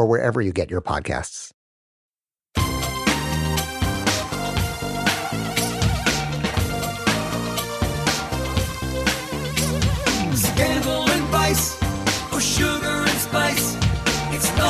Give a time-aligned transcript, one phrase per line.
[0.00, 1.52] or wherever you get your podcasts.
[10.34, 11.79] Scandal and vice,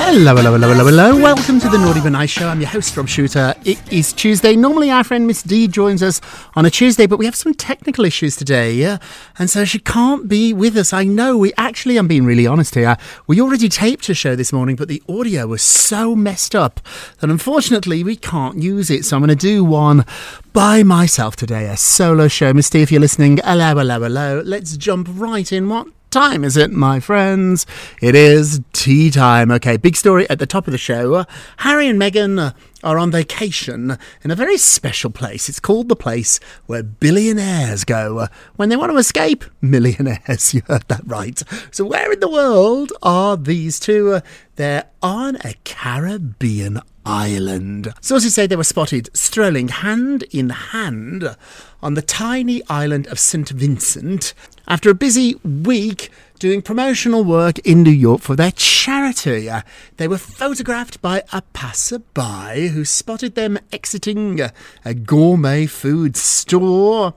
[0.03, 1.23] Hello, hello, hello, hello, hello.
[1.23, 2.49] Welcome to the Naughty But Show.
[2.49, 3.55] I'm your host, Rob Shuter.
[3.65, 4.57] It is Tuesday.
[4.57, 6.21] Normally, our friend Miss D joins us
[6.57, 8.99] on a Tuesday, but we have some technical issues today, yeah?
[9.39, 10.93] and so she can't be with us.
[10.93, 12.97] I know we actually, I'm being really honest here,
[13.29, 16.81] we already taped a show this morning, but the audio was so messed up
[17.21, 19.05] that unfortunately we can't use it.
[19.05, 20.05] So I'm going to do one
[20.53, 22.53] by myself today, a solo show.
[22.53, 24.43] Miss D, if you're listening, hello, hello, hello.
[24.45, 25.69] Let's jump right in.
[25.69, 27.67] What time is it, my friends?
[28.03, 29.51] It is tea time.
[29.53, 31.25] Okay, big story at the top of the show.
[31.59, 35.49] Harry and Meghan are on vacation in a very special place.
[35.49, 38.27] It's called the place where billionaires go
[38.57, 40.53] when they want to escape millionaires.
[40.53, 41.43] You heard that right.
[41.71, 44.21] So, where in the world are these two?
[44.57, 47.93] They're on a Caribbean island.
[48.01, 51.37] Sources say they were spotted strolling hand in hand
[51.83, 53.49] on the tiny island of St.
[53.49, 54.35] Vincent
[54.69, 59.49] after a busy week doing promotional work in New York for their charity.
[59.49, 59.61] Uh,
[59.99, 64.53] They were photographed by a passerby who spotted them exiting a,
[64.85, 67.15] a gourmet food store.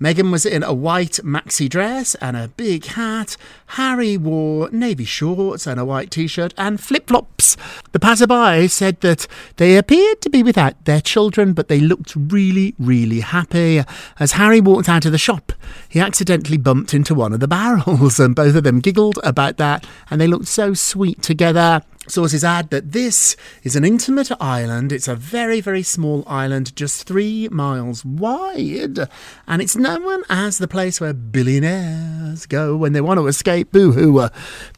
[0.00, 3.36] Meghan was in a white maxi dress and a big hat.
[3.76, 7.54] Harry wore navy shorts and a white t shirt and flip flops.
[7.92, 9.26] The passerby said that
[9.56, 13.82] they appeared to be without their children, but they looked really, really happy.
[14.18, 15.52] As Harry walked out of the shop,
[15.86, 19.84] he accidentally bumped into one of the barrels, and both of them giggled about that,
[20.10, 21.82] and they looked so sweet together.
[22.10, 24.90] Sources add that this is an intimate island.
[24.90, 28.98] It's a very, very small island, just three miles wide,
[29.46, 33.70] and it's known as the place where billionaires go when they want to escape.
[33.70, 34.18] Boo hoo.
[34.18, 34.28] Uh,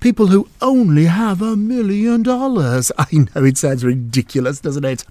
[0.01, 2.93] people who only have a million dollars.
[2.99, 5.05] I know it sounds ridiculous, doesn't it?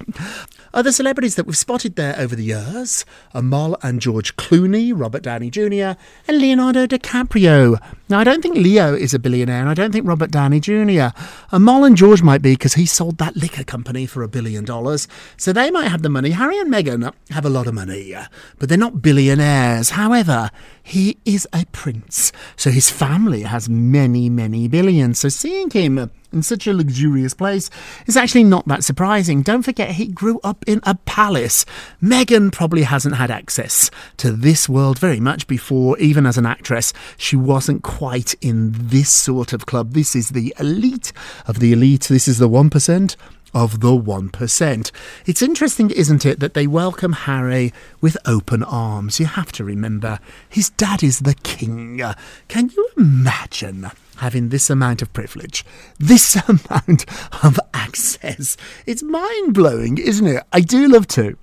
[0.73, 5.23] Other celebrities that we've spotted there over the years are Amal and George Clooney, Robert
[5.23, 7.81] Downey Jr., and Leonardo DiCaprio.
[8.07, 10.99] Now, I don't think Leo is a billionaire, and I don't think Robert Downey Jr.
[10.99, 11.11] Uh,
[11.51, 15.07] Amal and George might be because he sold that liquor company for a billion dollars,
[15.37, 16.31] so they might have the money.
[16.31, 18.15] Harry and Meghan have a lot of money,
[18.59, 19.91] but they're not billionaires.
[19.91, 20.49] However,
[20.81, 25.19] he is a prince, so his family has many, many billions.
[25.19, 27.69] So seeing him in such a luxurious place
[28.07, 29.41] is actually not that surprising.
[29.41, 31.65] Don't forget, he grew up in a palace.
[32.01, 36.93] Meghan probably hasn't had access to this world very much before, even as an actress.
[37.17, 39.93] She wasn't quite in this sort of club.
[39.93, 41.13] This is the elite
[41.47, 42.03] of the elite.
[42.03, 43.15] This is the 1%
[43.53, 44.91] of the 1%.
[45.25, 49.19] It's interesting, isn't it, that they welcome Harry with open arms.
[49.19, 50.19] You have to remember,
[50.49, 52.01] his dad is the king.
[52.47, 53.91] Can you imagine?
[54.17, 55.65] Having this amount of privilege,
[55.97, 57.05] this amount
[57.43, 58.55] of access.
[58.85, 60.43] It's mind blowing, isn't it?
[60.53, 61.37] I do love to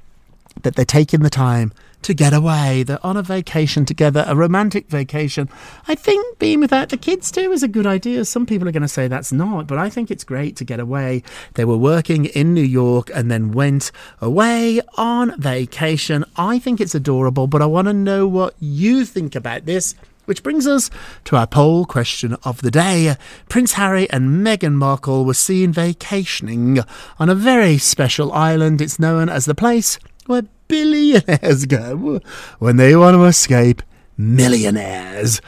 [0.62, 1.72] that they're taking the time
[2.02, 2.82] to get away.
[2.82, 5.48] They're on a vacation together, a romantic vacation.
[5.86, 8.24] I think being without the kids too is a good idea.
[8.24, 10.80] Some people are going to say that's not, but I think it's great to get
[10.80, 11.22] away.
[11.54, 13.90] They were working in New York and then went
[14.20, 16.24] away on vacation.
[16.36, 19.94] I think it's adorable, but I want to know what you think about this.
[20.24, 20.90] Which brings us
[21.24, 23.16] to our poll question of the day.
[23.48, 26.80] Prince Harry and Meghan Markle were seen vacationing
[27.18, 28.82] on a very special island.
[28.82, 29.98] It's known as the place
[30.28, 32.20] where billionaires go
[32.58, 33.82] when they want to escape
[34.16, 35.40] millionaires.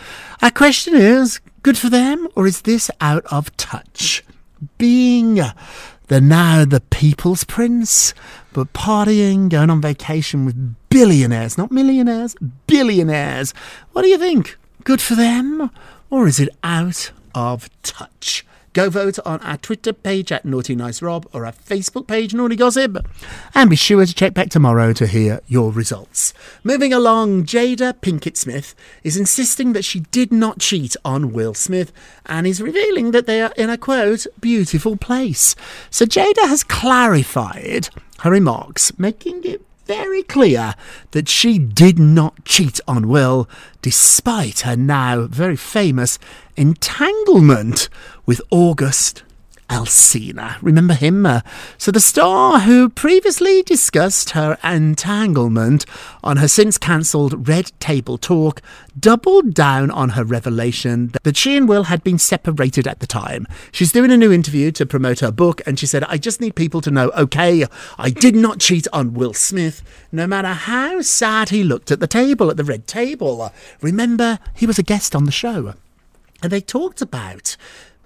[0.42, 4.24] Our question is good for them, or is this out of touch?
[4.78, 5.40] Being
[6.08, 8.14] the now the people's prince,
[8.52, 12.34] but partying, going on vacation with billionaires, not millionaires,
[12.66, 13.54] billionaires.
[13.92, 14.58] What do you think?
[14.84, 15.70] Good for them,
[16.10, 18.44] or is it out of touch?
[18.72, 22.54] Go vote on our Twitter page at Naughty Nice Rob or our Facebook page Naughty
[22.54, 23.04] Gossip.
[23.52, 26.32] And be sure to check back tomorrow to hear your results.
[26.62, 31.92] Moving along, Jada Pinkett Smith is insisting that she did not cheat on Will Smith
[32.26, 35.56] and is revealing that they are in a quote, beautiful place.
[35.90, 37.88] So Jada has clarified
[38.20, 40.76] her remarks, making it very clear
[41.10, 43.48] that she did not cheat on Will,
[43.82, 46.16] despite her now very famous
[46.56, 47.88] entanglement
[48.24, 49.24] with August
[49.70, 50.56] Alsina.
[50.60, 51.24] Remember him?
[51.24, 51.42] Uh,
[51.78, 55.86] so, the star who previously discussed her entanglement
[56.24, 58.60] on her since cancelled Red Table Talk
[58.98, 63.46] doubled down on her revelation that she and Will had been separated at the time.
[63.70, 66.56] She's doing a new interview to promote her book, and she said, I just need
[66.56, 67.64] people to know, okay,
[67.96, 72.08] I did not cheat on Will Smith, no matter how sad he looked at the
[72.08, 73.52] table, at the Red Table.
[73.80, 75.74] Remember, he was a guest on the show.
[76.42, 77.56] And they talked about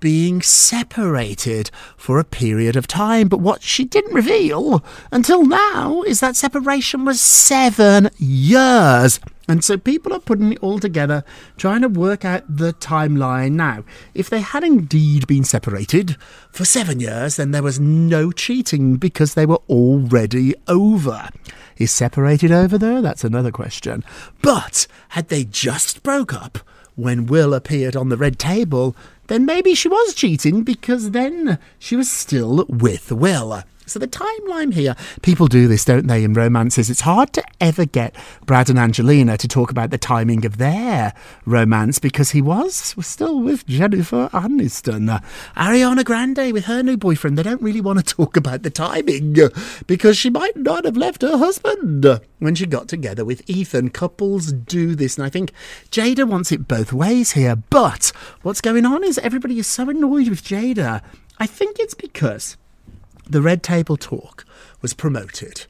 [0.04, 3.26] being separated for a period of time.
[3.26, 9.18] But what she didn't reveal until now is that separation was seven years.
[9.48, 11.24] And so people are putting it all together,
[11.56, 13.52] trying to work out the timeline.
[13.52, 16.18] Now, if they had indeed been separated
[16.50, 21.30] for seven years, then there was no cheating because they were already over.
[21.78, 23.00] Is separated over there?
[23.00, 24.04] That's another question.
[24.42, 26.58] But had they just broke up
[26.94, 28.94] when Will appeared on the red table,
[29.26, 33.62] then maybe she was cheating because then she was still with Will.
[33.86, 36.88] So the timeline here, people do this, don't they, in romances?
[36.88, 38.16] It's hard to ever get
[38.46, 41.12] Brad and Angelina to talk about the timing of their
[41.44, 45.22] romance because he was, still with Jennifer Aniston.
[45.54, 49.36] Ariana Grande with her new boyfriend, they don't really want to talk about the timing
[49.87, 53.90] because she might not have left her husband when she got together with Ethan.
[53.90, 55.52] Couples do this, and I think
[55.90, 57.56] Jada wants it both ways here.
[57.56, 61.02] But what's going on is everybody is so annoyed with Jada.
[61.38, 62.56] I think it's because
[63.26, 64.44] the Red Table Talk
[64.82, 65.67] was promoted,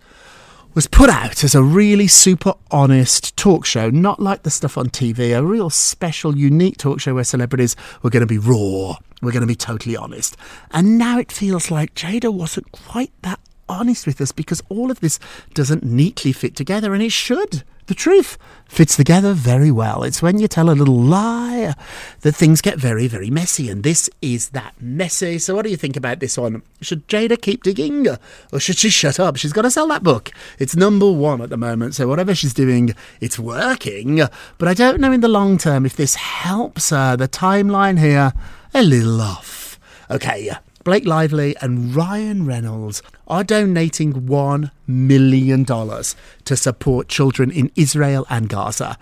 [0.75, 4.91] was put out as a really super honest talk show, not like the stuff on
[4.91, 9.33] TV, a real special, unique talk show where celebrities were going to be raw, we're
[9.33, 10.37] going to be totally honest.
[10.73, 15.01] And now it feels like Jada wasn't quite that honest with us because all of
[15.01, 15.19] this
[15.55, 17.62] doesn't neatly fit together, and it should.
[17.86, 20.04] The truth fits together very well.
[20.04, 21.75] It's when you tell a little lie
[22.22, 25.38] that things get very, very messy, and this is that messy.
[25.38, 26.62] So, what do you think about this one?
[26.81, 28.08] Should Jada keep digging,
[28.52, 29.36] or should she shut up?
[29.36, 30.31] She's got to sell that book.
[30.58, 34.22] It's number one at the moment, so whatever she's doing, it's working.
[34.56, 37.16] But I don't know in the long term if this helps her.
[37.16, 38.32] The timeline here,
[38.72, 39.78] a little off.
[40.10, 40.50] Okay,
[40.84, 48.50] Blake Lively and Ryan Reynolds are donating $1 million to support children in Israel and
[48.50, 48.98] Gaza.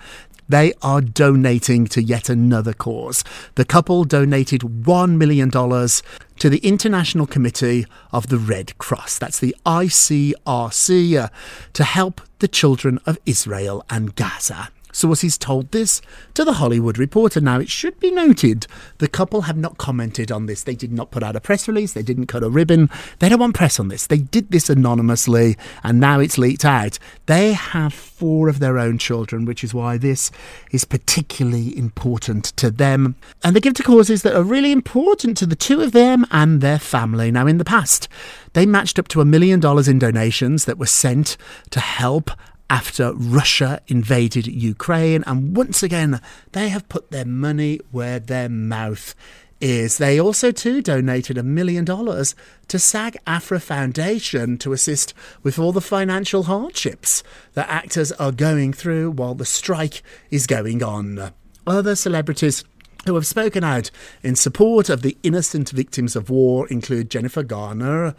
[0.48, 3.24] They are donating to yet another cause.
[3.56, 9.18] The couple donated $1 million to the International Committee of the Red Cross.
[9.18, 11.28] That's the ICRC uh,
[11.72, 14.68] to help the children of Israel and Gaza.
[14.92, 16.00] Sources told this
[16.34, 17.40] to The Hollywood Reporter.
[17.40, 18.66] Now, it should be noted
[18.98, 20.62] the couple have not commented on this.
[20.62, 22.90] They did not put out a press release, they didn't cut a ribbon.
[23.18, 24.06] They don't want press on this.
[24.06, 26.98] They did this anonymously, and now it's leaked out.
[27.26, 30.30] They have four of their own children, which is why this
[30.70, 33.16] is particularly important to them.
[33.42, 36.60] And they give to causes that are really important to the two of them and
[36.60, 37.30] their family.
[37.30, 38.08] Now, in the past,
[38.52, 41.36] they matched up to a million dollars in donations that were sent
[41.70, 42.30] to help
[42.72, 45.22] after Russia invaded Ukraine.
[45.26, 49.14] And once again, they have put their money where their mouth
[49.60, 49.98] is.
[49.98, 52.34] They also too donated a million dollars
[52.68, 55.12] to SAG AFTRA Foundation to assist
[55.42, 60.82] with all the financial hardships that actors are going through while the strike is going
[60.82, 61.30] on.
[61.66, 62.64] Other celebrities
[63.04, 63.90] who have spoken out
[64.22, 68.14] in support of the innocent victims of war include Jennifer Garner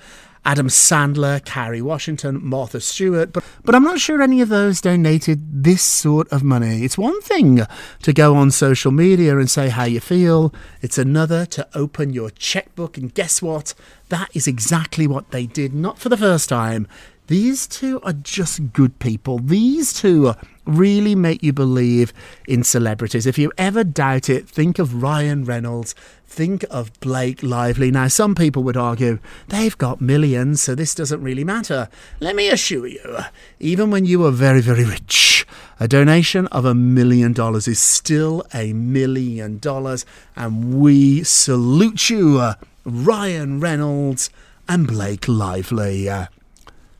[0.46, 5.64] Adam Sandler, Kerry Washington, Martha Stewart, but, but I'm not sure any of those donated
[5.64, 6.84] this sort of money.
[6.84, 7.62] It's one thing
[8.02, 12.30] to go on social media and say how you feel, it's another to open your
[12.30, 13.74] checkbook, and guess what?
[14.10, 16.88] That is exactly what they did, not for the first time.
[17.28, 19.40] These two are just good people.
[19.40, 20.34] These two
[20.66, 22.14] really make you believe
[22.48, 23.26] in celebrities.
[23.26, 25.94] If you ever doubt it, think of Ryan Reynolds,
[26.28, 27.92] think of Blake Lively.
[27.92, 31.90] Now, some people would argue they've got millions, so this doesn't really matter.
[32.20, 33.18] Let me assure you,
[33.60, 35.46] even when you are very, very rich,
[35.80, 40.06] a donation of a million dollars is still a million dollars,
[40.36, 42.54] and we salute you,
[42.86, 44.30] Ryan Reynolds
[44.68, 46.10] and Blake Lively.
[46.10, 46.28] Uh,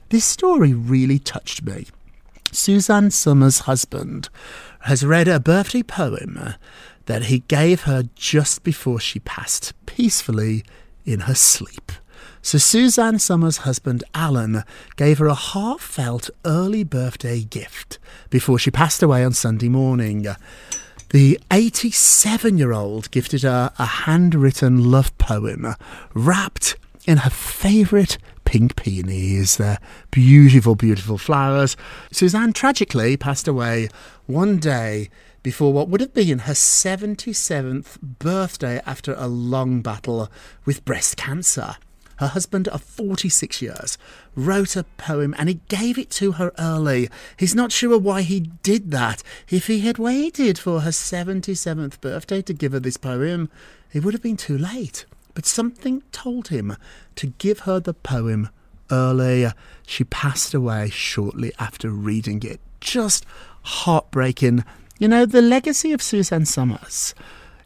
[0.10, 1.88] this story really touched me.
[2.52, 4.30] Suzanne Somers' husband
[4.82, 6.56] has read a birthday poem
[7.06, 10.64] that he gave her just before she passed peacefully
[11.06, 11.92] in her sleep.
[12.42, 14.64] So Suzanne Somers' husband Alan
[14.96, 20.28] gave her a heartfelt early birthday gift before she passed away on Sunday morning.
[21.12, 25.76] The 87 year old gifted her a handwritten love poem
[26.14, 28.18] wrapped in her favourite
[28.54, 29.58] pink peonies.
[29.58, 29.80] They're
[30.12, 31.76] beautiful, beautiful flowers.
[32.12, 33.90] Suzanne tragically passed away
[34.28, 35.10] one day
[35.42, 40.30] before what would have been her 77th birthday after a long battle
[40.66, 41.78] with breast cancer.
[42.18, 43.98] Her husband of 46 years
[44.36, 47.10] wrote a poem and he gave it to her early.
[47.36, 49.24] He's not sure why he did that.
[49.50, 53.50] If he had waited for her 77th birthday to give her this poem,
[53.94, 55.08] it would have been too late.
[55.34, 56.76] But something told him
[57.16, 58.50] to give her the poem
[58.92, 59.48] early.
[59.86, 62.60] She passed away shortly after reading it.
[62.80, 63.26] Just
[63.64, 64.64] heartbreaking.
[65.00, 67.16] You know, the legacy of Suzanne Somers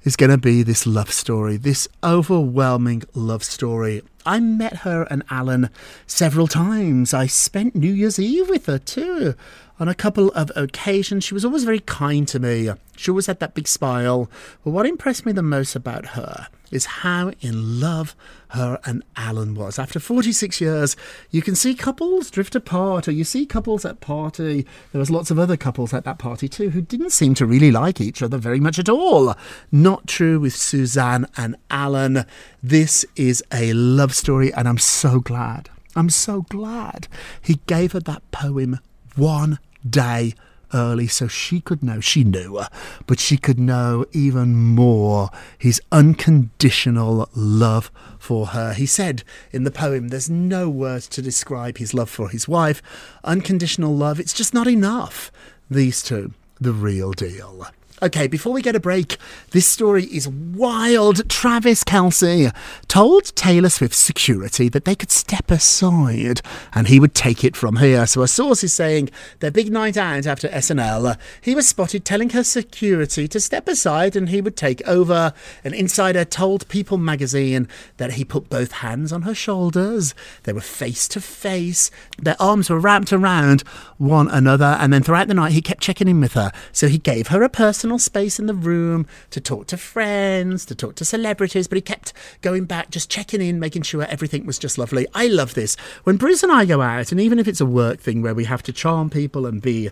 [0.04, 4.02] is going to be this love story, this overwhelming love story.
[4.26, 5.70] I met her and Alan
[6.06, 7.14] several times.
[7.14, 9.36] I spent New Year's Eve with her too
[9.80, 11.26] on a couple of occasions.
[11.26, 12.70] She was always very kind to me.
[12.96, 14.30] She always had that big smile.
[14.64, 18.16] But what impressed me the most about her is how in love
[18.50, 19.78] her and Alan was.
[19.78, 20.96] After 46 years,
[21.32, 24.66] you can see couples drift apart, or you see couples at party.
[24.92, 27.72] There was lots of other couples at that party too who didn't seem to really
[27.72, 29.36] like each other very much at all.
[29.72, 32.26] Not true with Suzanne and Alan.
[32.64, 35.70] This is a love story, and I'm so glad.
[35.96, 37.08] I'm so glad
[37.42, 38.80] he gave her that poem
[39.16, 40.34] one day
[40.74, 42.62] early so she could know she knew
[43.06, 48.74] but she could know even more his unconditional love for her.
[48.74, 52.82] He said in the poem there's no words to describe his love for his wife.
[53.24, 55.32] Unconditional love it's just not enough.
[55.70, 57.68] These two the real deal
[58.00, 59.18] Okay, before we get a break,
[59.51, 61.27] this story is wild.
[61.27, 62.56] Travis Kelce
[62.88, 66.42] told Taylor Swift's security that they could step aside
[66.75, 68.06] and he would take it from here.
[68.06, 72.30] So a source is saying their big night out after SNL, he was spotted telling
[72.30, 75.34] her security to step aside and he would take over.
[75.63, 80.13] An insider told People magazine that he put both hands on her shoulders.
[80.44, 81.89] They were face to face.
[82.22, 83.62] Their arms were wrapped around
[83.98, 84.77] one another.
[84.80, 86.51] And then throughout the night, he kept checking in with her.
[86.72, 90.75] So he gave her a personal space in the room to talk to friends, to
[90.75, 94.60] talk to celebrities, but he kept going back, just checking in, making sure everything was
[94.60, 95.08] just lovely.
[95.13, 95.77] I love this.
[96.03, 98.44] When Bruce and I go out, and even if it's a work thing where we
[98.44, 99.89] have to charm people and be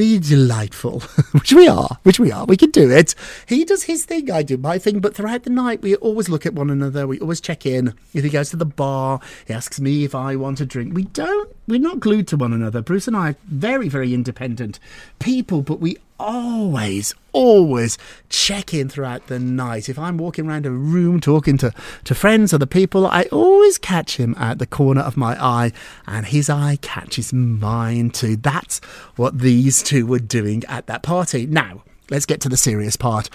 [0.00, 1.00] be delightful,
[1.32, 2.46] which we are, which we are.
[2.46, 3.14] We can do it.
[3.46, 6.46] He does his thing, I do my thing, but throughout the night, we always look
[6.46, 7.06] at one another.
[7.06, 7.92] We always check in.
[8.14, 10.94] If he goes to the bar, he asks me if I want a drink.
[10.94, 12.80] We don't, we're not glued to one another.
[12.80, 14.80] Bruce and I are very, very independent
[15.18, 17.96] people, but we always, always
[18.28, 19.88] check in throughout the night.
[19.88, 21.72] If I'm walking around a room talking to,
[22.04, 25.72] to friends or the people, I always catch him at the corner of my eye,
[26.06, 28.36] and his eye catches mine too.
[28.36, 28.80] That's
[29.16, 31.46] what these two were doing at that party.
[31.46, 33.28] Now, let's get to the serious part.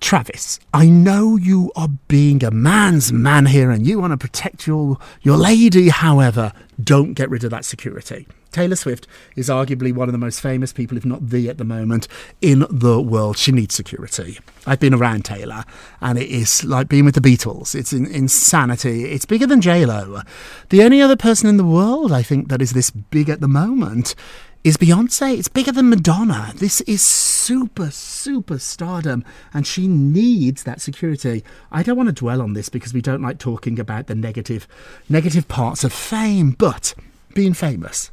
[0.00, 4.66] Travis, I know you are being a man's man here and you want to protect
[4.66, 5.90] your, your lady.
[5.90, 8.26] However, don't get rid of that security.
[8.50, 11.64] Taylor Swift is arguably one of the most famous people, if not the at the
[11.64, 12.08] moment,
[12.40, 13.38] in the world.
[13.38, 14.40] She needs security.
[14.66, 15.64] I've been around Taylor,
[16.00, 17.76] and it is like being with the Beatles.
[17.76, 19.04] It's in, insanity.
[19.04, 20.22] It's bigger than J Lo.
[20.70, 23.46] The only other person in the world I think that is this big at the
[23.46, 24.16] moment
[24.62, 25.38] is Beyonce.
[25.38, 26.52] It's bigger than Madonna.
[26.56, 29.24] This is super, super stardom,
[29.54, 31.42] and she needs that security.
[31.72, 34.68] I don't want to dwell on this because we don't like talking about the negative,
[35.08, 36.94] negative parts of fame, but
[37.34, 38.10] being famous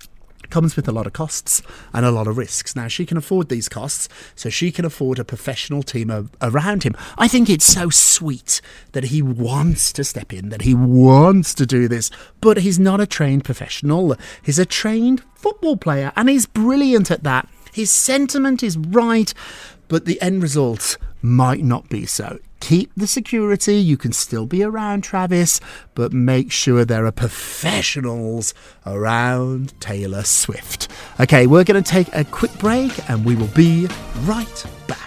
[0.50, 1.62] comes with a lot of costs
[1.94, 2.76] and a lot of risks.
[2.76, 6.96] Now, she can afford these costs, so she can afford a professional team around him.
[7.18, 8.62] I think it's so sweet
[8.94, 12.10] that he wants to step in, that he wants to do this,
[12.42, 14.16] but he's not a trained professional.
[14.42, 17.48] He's a trained football player, and he's brilliant at that.
[17.74, 19.34] His sentiment is right,
[19.88, 22.40] but the end result might not be so.
[22.60, 23.76] Keep the security.
[23.76, 25.60] You can still be around Travis,
[25.96, 28.54] but make sure there are professionals
[28.86, 30.88] around Taylor Swift.
[31.20, 33.88] Okay, we're going to take a quick break and we will be
[34.22, 35.07] right back.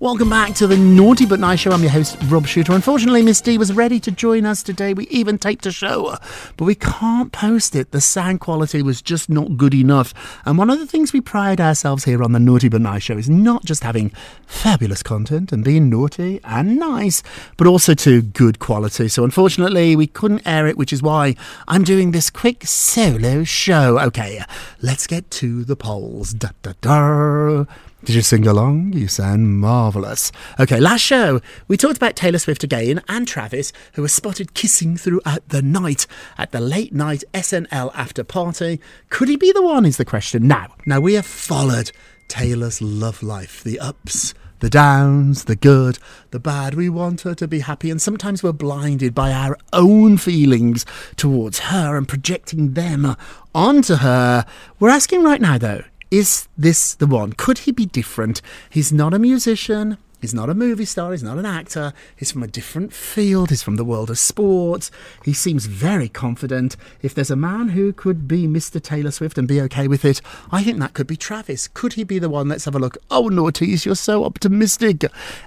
[0.00, 1.72] Welcome back to the Naughty But Nice Show.
[1.72, 2.72] I'm your host, Rob Shuter.
[2.72, 4.94] Unfortunately, Miss D was ready to join us today.
[4.94, 6.16] We even taped a show,
[6.56, 7.90] but we can't post it.
[7.90, 10.14] The sound quality was just not good enough.
[10.44, 13.18] And one of the things we pride ourselves here on the Naughty But Nice Show
[13.18, 14.10] is not just having
[14.46, 17.24] fabulous content and being naughty and nice,
[17.56, 19.08] but also to good quality.
[19.08, 21.34] So unfortunately, we couldn't air it, which is why
[21.66, 23.98] I'm doing this quick solo show.
[23.98, 24.44] Okay,
[24.80, 26.34] let's get to the polls.
[26.34, 27.64] Da da da.
[28.04, 28.92] Did you sing along?
[28.92, 30.30] You sound marvellous.
[30.60, 34.96] Okay, last show, we talked about Taylor Swift again and Travis, who were spotted kissing
[34.96, 36.06] throughout the night
[36.38, 38.80] at the late night SNL after party.
[39.10, 40.46] Could he be the one, is the question.
[40.46, 41.90] Now, now we have followed
[42.28, 45.98] Taylor's love life, the ups, the downs, the good,
[46.30, 46.74] the bad.
[46.74, 50.86] We want her to be happy, and sometimes we're blinded by our own feelings
[51.16, 53.16] towards her and projecting them
[53.56, 54.46] onto her.
[54.78, 57.32] We're asking right now, though, is this the one?
[57.32, 58.40] Could he be different?
[58.70, 59.98] He's not a musician.
[60.20, 63.62] He's not a movie star, he's not an actor, he's from a different field, he's
[63.62, 64.90] from the world of sports.
[65.24, 66.76] He seems very confident.
[67.02, 68.82] If there's a man who could be Mr.
[68.82, 70.20] Taylor Swift and be okay with it,
[70.50, 71.68] I think that could be Travis.
[71.68, 72.48] Could he be the one?
[72.48, 72.98] Let's have a look.
[73.10, 75.04] Oh, Naughties, you're so optimistic.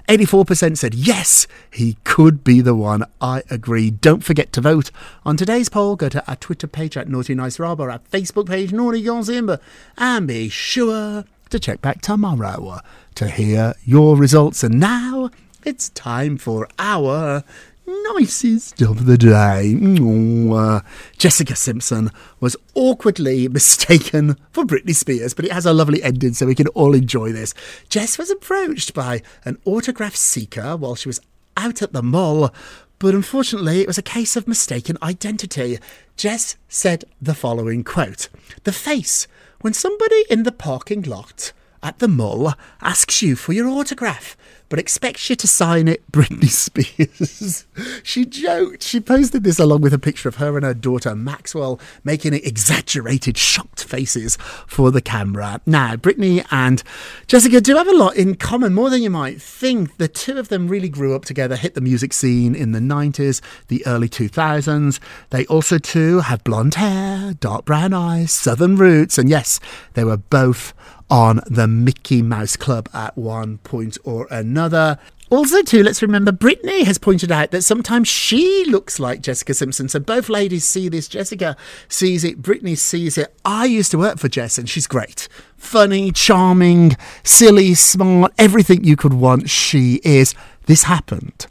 [0.08, 3.04] 84% said yes, he could be the one.
[3.20, 3.90] I agree.
[3.90, 4.90] Don't forget to vote
[5.24, 5.96] on today's poll.
[5.96, 9.60] Go to our Twitter page at Naughty Nice Rob or our Facebook page, Naughty Gonzimba,
[9.98, 12.80] and be sure to check back tomorrow
[13.14, 14.64] to hear your results.
[14.64, 15.30] And now
[15.64, 17.44] it's time for our
[17.86, 19.74] nicest of the day.
[19.76, 20.82] Mwah.
[21.18, 26.46] Jessica Simpson was awkwardly mistaken for Britney Spears, but it has a lovely ending so
[26.46, 27.52] we can all enjoy this.
[27.90, 31.20] Jess was approached by an autograph seeker while she was
[31.56, 32.50] out at the mall.
[32.98, 35.78] But unfortunately, it was a case of mistaken identity.
[36.16, 38.28] Jess said the following quote
[38.64, 39.26] The face
[39.62, 41.52] when somebody in the parking lot
[41.82, 44.36] at the mall asks you for your autograph,
[44.68, 47.66] but expects you to sign it Britney Spears.
[48.02, 48.82] she joked.
[48.82, 53.36] She posted this along with a picture of her and her daughter Maxwell making exaggerated,
[53.36, 55.60] shocked faces for the camera.
[55.66, 56.82] Now, Britney and
[57.26, 59.98] Jessica do have a lot in common, more than you might think.
[59.98, 63.42] The two of them really grew up together, hit the music scene in the 90s,
[63.68, 65.00] the early 2000s.
[65.30, 69.60] They also, too, have blonde hair, dark brown eyes, southern roots, and yes,
[69.94, 70.72] they were both
[71.12, 74.98] on the Mickey Mouse Club at one point or another.
[75.28, 79.90] Also, too, let's remember Britney has pointed out that sometimes she looks like Jessica Simpson.
[79.90, 81.08] So both ladies see this.
[81.08, 81.54] Jessica
[81.86, 83.34] sees it, Britney sees it.
[83.44, 85.28] I used to work for Jess and she's great.
[85.58, 90.34] Funny, charming, silly, smart, everything you could want, she is.
[90.64, 91.46] This happened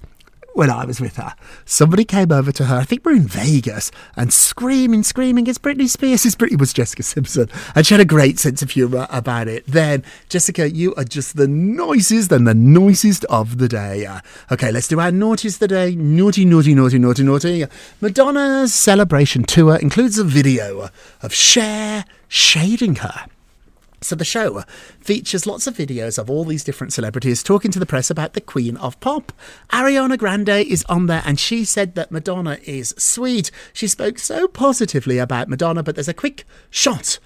[0.54, 1.36] when I was with her.
[1.66, 5.88] Somebody came over to her, I think we're in Vegas, and screaming, screaming, it's Britney
[5.88, 6.26] Spears.
[6.26, 7.50] It's Britney was Jessica Simpson.
[7.76, 9.66] And she had a great sense of humour about it.
[9.68, 14.08] Then, Jessica, you are just the noisiest and the noisiest of the day.
[14.52, 15.96] Okay, let's do our naughtiest of the day.
[15.96, 17.66] Naughty, naughty, naughty, naughty, naughty.
[18.02, 20.90] Madonna's celebration tour includes a video
[21.22, 23.26] of Cher shading her.
[24.04, 24.64] So the show
[25.00, 28.42] features lots of videos of all these different celebrities talking to the press about the
[28.42, 29.32] Queen of Pop.
[29.70, 33.52] Ariana Grande is on there and she said that Madonna is sweet.
[33.74, 37.20] She spoke so positively about Madonna, but there's a quick shot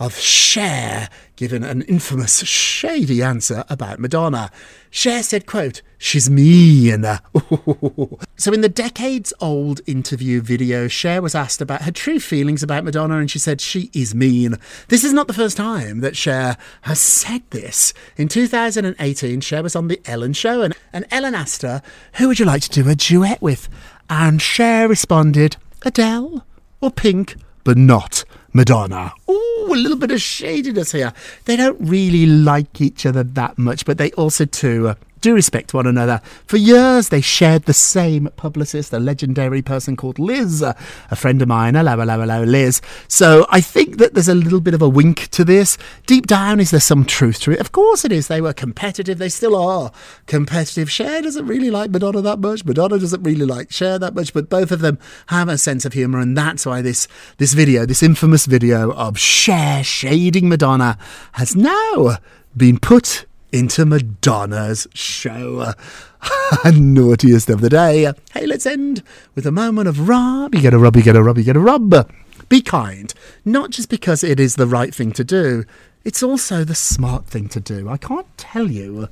[0.00, 4.50] of Cher giving an infamous shady answer about Madonna.
[4.88, 7.04] Cher said, quote, she's mean.
[8.36, 12.82] so in the decades old interview video, Cher was asked about her true feelings about
[12.82, 14.56] Madonna and she said she is mean.
[14.88, 17.92] This is not the first time that Cher has said this.
[18.16, 21.82] In 2018, Cher was on the Ellen show and, and Ellen asked her,
[22.14, 23.68] who would you like to do a duet with?
[24.08, 26.46] And Cher responded, Adele
[26.80, 29.12] or Pink, but not Madonna.
[29.28, 31.12] Ooh, a little bit of shadiness here.
[31.44, 35.74] They don't really like each other that much, but they also too uh, do respect
[35.74, 36.20] one another.
[36.46, 40.74] For years, they shared the same publicist, a legendary person called Liz, a
[41.16, 41.74] friend of mine.
[41.74, 42.80] Hello, hello, hello, Liz.
[43.08, 45.76] So I think that there's a little bit of a wink to this.
[46.06, 47.60] Deep down, is there some truth to it?
[47.60, 48.28] Of course it is.
[48.28, 49.18] They were competitive.
[49.18, 49.92] They still are
[50.26, 50.90] competitive.
[50.90, 52.64] Cher doesn't really like Madonna that much.
[52.64, 55.92] Madonna doesn't really like Cher that much, but both of them have a sense of
[55.92, 60.98] humour, and that's why this this video, this infamous video of Cher shading Madonna,
[61.32, 62.16] has now
[62.56, 65.72] been put into Madonna's show.
[66.64, 68.12] Naughtiest of the day.
[68.32, 69.02] Hey, let's end
[69.34, 70.54] with a moment of rub.
[70.54, 72.10] You get a rub, you get a rub, you get a rub.
[72.48, 75.64] Be kind, not just because it is the right thing to do,
[76.04, 77.88] it's also the smart thing to do.
[77.88, 79.08] I can't tell you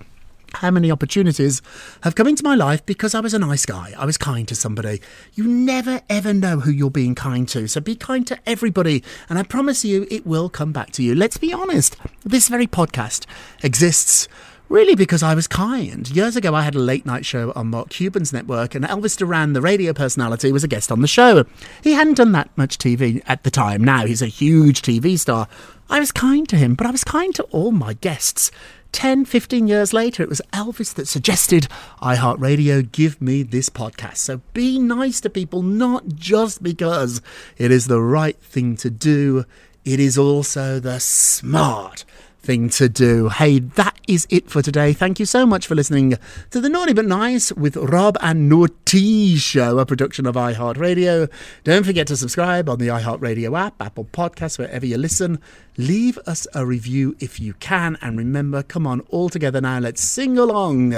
[0.54, 1.62] how many opportunities
[2.02, 3.94] have come into my life because I was a nice guy.
[3.96, 5.00] I was kind to somebody.
[5.34, 7.68] You never ever know who you're being kind to.
[7.68, 9.02] So be kind to everybody.
[9.28, 11.14] And I promise you, it will come back to you.
[11.14, 11.96] Let's be honest.
[12.24, 13.26] This very podcast
[13.62, 14.28] exists
[14.68, 16.08] really because I was kind.
[16.10, 19.52] Years ago, I had a late night show on Mark Cuban's network, and Elvis Duran,
[19.52, 21.44] the radio personality, was a guest on the show.
[21.82, 23.82] He hadn't done that much TV at the time.
[23.82, 25.48] Now he's a huge TV star.
[25.90, 28.50] I was kind to him, but I was kind to all my guests.
[28.92, 31.68] 10, 15 years later, it was Elvis that suggested
[32.02, 34.16] iHeartRadio give me this podcast.
[34.16, 37.20] So be nice to people, not just because
[37.56, 39.44] it is the right thing to do,
[39.84, 42.04] it is also the smart
[42.40, 43.28] thing to do.
[43.28, 44.92] Hey, that is it for today.
[44.92, 46.14] Thank you so much for listening
[46.50, 51.30] to the Naughty But Nice with Rob and Naughty Show, a production of iHeartRadio.
[51.62, 55.38] Don't forget to subscribe on the iHeartRadio app, Apple Podcasts, wherever you listen.
[55.76, 57.98] Leave us a review if you can.
[58.00, 60.94] And remember, come on, all together now, let's sing along.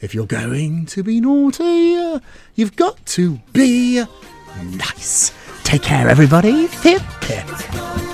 [0.00, 2.20] If you're going to be naughty,
[2.54, 4.04] you've got to be
[4.62, 5.32] nice.
[5.64, 6.68] Take care, everybody.
[6.68, 8.13] Pip, pip.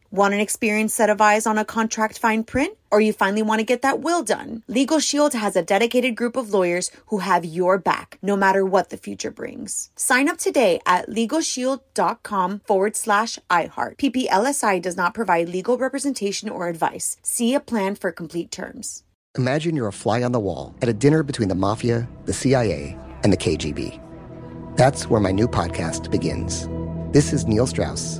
[0.11, 2.77] Want an experienced set of eyes on a contract fine print?
[2.91, 4.61] Or you finally want to get that will done?
[4.67, 8.89] Legal Shield has a dedicated group of lawyers who have your back, no matter what
[8.89, 9.89] the future brings.
[9.95, 13.95] Sign up today at LegalShield.com forward slash iHeart.
[13.95, 17.15] PPLSI does not provide legal representation or advice.
[17.23, 19.03] See a plan for complete terms.
[19.37, 22.97] Imagine you're a fly on the wall at a dinner between the mafia, the CIA,
[23.23, 23.97] and the KGB.
[24.75, 26.67] That's where my new podcast begins.
[27.13, 28.19] This is Neil Strauss,